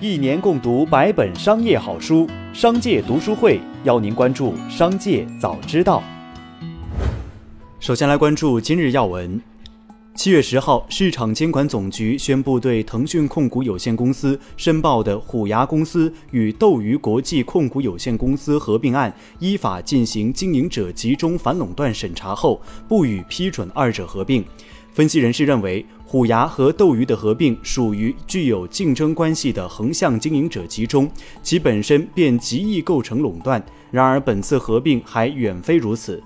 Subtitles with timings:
[0.00, 6.00] 一年共读百本商业好书，商界读书会邀您关注商界早知道。
[7.80, 9.40] 首先来关注今日要闻。
[10.14, 24.44] 七月十号，市场监管总局宣布对腾讯控股有限公司申报的虎牙公司与斗鱼国际控股有限公司合并案，依法进行经营者集中反垄断审查后，不予批准二者合并。
[24.98, 31.08] 分析人士认为，虎牙和斗鱼的合并属于具有竞争关系的横向经营者集中，
[31.40, 33.64] 其本身便极易构成垄断。
[33.92, 36.20] 然而，本次合并还远非如此。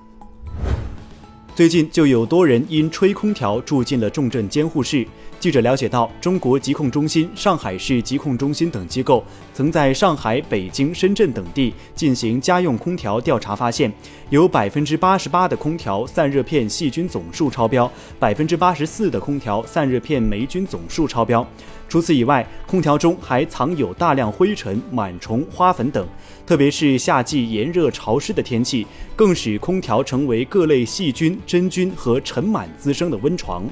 [1.54, 5.06] 最近就有多人因吹空调住进了重症监护室。
[5.38, 13.92] 记者了解到，中国疾控中心、上海市疾控中心等机构曾在上海、北京、深圳等地进行家用空调调查，发现
[14.30, 21.46] 有百分之八十八的空调散热片细菌总数超标，百分之八十四的空调散热片霉菌总数超标。
[21.86, 26.08] 除此以外，空调中还藏有大量灰尘、螨虫、花粉等，
[26.46, 33.64] 特别是夏季炎热潮湿的天气，更使空调成为各类细菌、真菌和尘螨滋生的温床。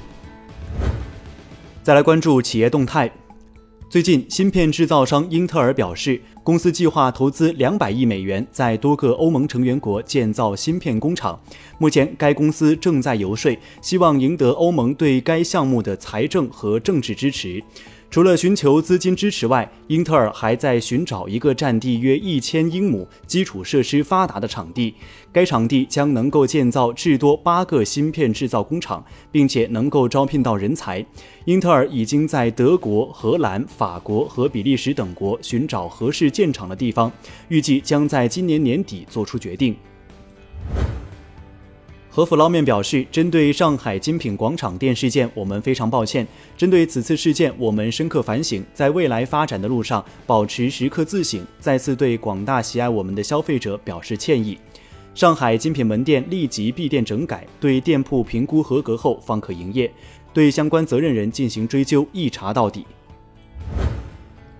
[1.83, 3.11] 再来关注企业动态。
[3.89, 11.37] 最近，芯片制造商英特尔表示，公司计划投资两百亿美元，在多个欧盟成员国建造芯片工厂。
[11.77, 17.61] 目前，该公司正在游说，希望赢得欧盟对该项目的财政和政治支持。
[18.11, 24.93] 除了寻求资金支持外，英特尔还在寻找一个占地约一千英亩、基础设施发达的场地。
[25.31, 31.05] 该场地将能够建造至多八个芯片制造工厂，并且能够招聘到人才。
[31.45, 37.09] 英特尔已经在德国、荷兰、法国和比利时等国寻找合适建厂的地方，
[37.47, 39.73] 预计将在今年年底做出决定。
[42.13, 46.27] 和府捞面表示，针对上海精品广场店事件，我们非常抱歉。
[46.57, 54.59] 针对此次事件，我们深刻反省，在未来发展的路上保持时刻自省，再次对广大喜爱我们的消费者表示歉意。
[55.15, 59.89] 上海精品门店立即闭店整改，对店铺评估合格后方可营业，
[60.33, 62.85] 对相关责任人进行追究，一查到底。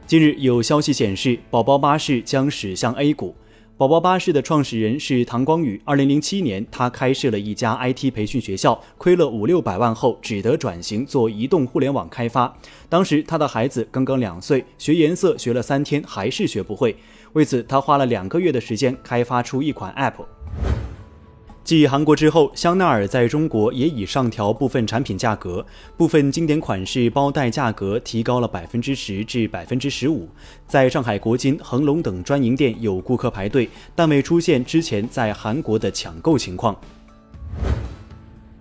[0.07, 3.35] 近日有消息显示，宝宝巴士将驶向 A 股。
[3.81, 5.81] 宝宝巴士的创始人是唐光宇。
[5.85, 12.55] 二零零七年，他开设了一家 IT 培训学校，亏了五六百万后，只得转型做移动互联网开发。
[12.87, 16.95] 当时他的孩子刚刚两岁，学颜色学了三天还是学不会，
[17.33, 20.23] 为此他花了两个月的时间开发出一款 App。
[21.63, 25.63] 继韩国之后，香奈儿在中国也已上调部分产品价格，
[25.95, 30.27] 部分经典款式包袋价格提高了百分之十至百分之十五。
[30.67, 36.75] 在上海国金、恒隆等专营店有顾客排队，但未出现之前在韩国的抢购情况。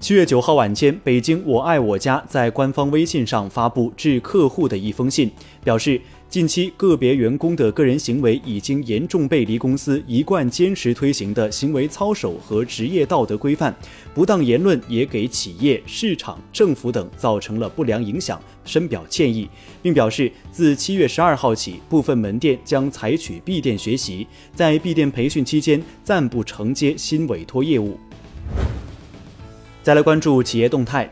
[0.01, 5.31] 七月九号晚间，北京我爱我家在官方微信上发布致客户的一封信，
[5.63, 6.01] 表示。
[6.31, 13.75] 近期个别员工的个人行为已经严重背离公司一贯坚持推行的行为操守和职业道德规范，
[14.15, 19.49] 不当言论也给企业、市场、政府等造成了不良影响，深表歉意，
[19.83, 24.25] 并表示自七月十二号起，部分门店将采取闭店学习，
[24.55, 27.99] 在闭店培训期间暂不承接新委托业务。
[29.83, 31.09] 再来关注企业动态。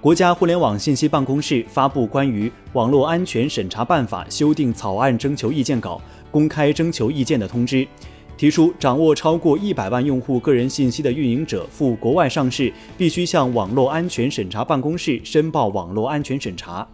[0.00, 6.00] 国家互联网信息办公室发布关于《网络安全审查办法》修订草案征求意见稿，
[6.30, 7.86] 公开征求意见的通知，
[8.36, 16.86] 提出掌握超过一百万用户个人信息的运营者赴国外上市，必须向网络安全审查办公室申报网络安全审查。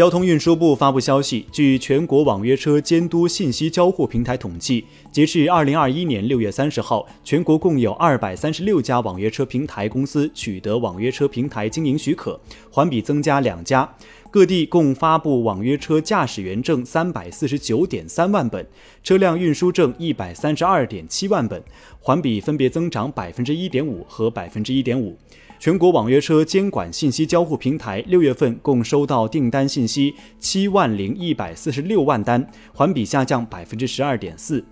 [0.00, 12.40] 交通运输部发布消息，据全国网约车监督信息交互平台统计，截至二零二一年六月三十号，全国共有二百三十六家网约车平台公司取得网约车平台经营许可，
[12.70, 13.86] 环比增加两家。
[14.30, 18.66] 各地共发布网约车驾驶员证三百四十九点三万本，
[19.04, 21.62] 车辆运输证一百三十二点七万本，
[22.00, 25.18] 环比分别增长百分之一点五和百分之一点五。
[25.60, 34.64] 全国网约车监管信息交互平台六月份共收到订单信息七万零一百四十六万单，环比下降百分之十二点四。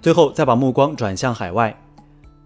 [0.00, 1.72] 最后，再把目光转向海外。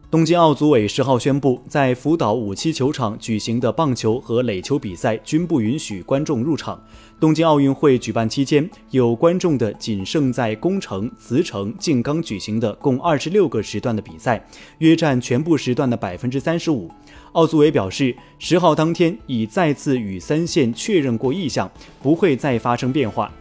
[0.08, 6.80] 东京奥组委十号宣布，在福岛五七球场举行的棒球和垒球比赛均不允许观众入场。
[7.18, 14.46] 东京奥运会举办期间，有观众的仅剩在宫城、茨城、静冈举行的共二十六个时段的比赛，
[14.78, 16.88] 约占全部时段的百分之三十五。
[17.32, 21.68] 奥组委表示，十号当天已再次与三线确认过意向，
[22.00, 23.32] 不会再发生变化。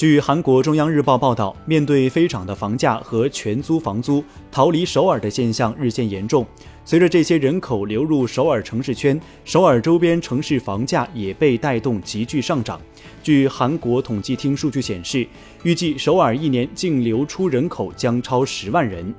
[0.00, 6.46] 据韩国中央日报报道，面对飞涨的房价和全租房租逃离首尔的现象日渐严重，
[6.86, 12.80] 随着这些人口流入首尔城市圈，首尔周边城市房价也被带动急剧上涨。
[13.22, 15.28] 据韩国统计厅数据显示，
[15.64, 19.14] 预计首尔一年净流出人口将超十万人。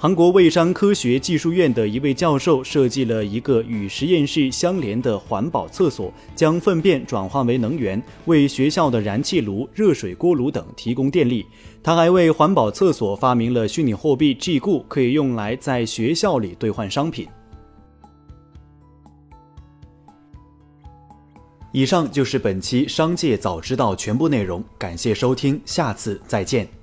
[0.00, 11.44] 韩国卫生科学技术院的一位教授设计了一个与实验室相连的环保厕所，将粪便转化为能源，为学校的燃气炉、热水锅炉等提供电力。
[11.82, 17.26] 他还为环保厕所发明了虚拟货币 G 固，可以用来在学校里兑换商品。
[21.72, 26.77] 以上就是本期《商界早知道》全部内容，感谢收听，下次再见。